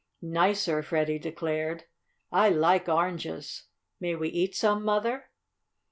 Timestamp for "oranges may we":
2.89-4.29